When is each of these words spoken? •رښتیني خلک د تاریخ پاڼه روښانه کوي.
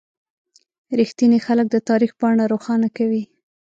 •رښتیني 0.99 1.39
خلک 1.45 1.67
د 1.71 1.77
تاریخ 1.89 2.11
پاڼه 2.19 2.43
روښانه 2.53 2.89
کوي. 2.97 3.23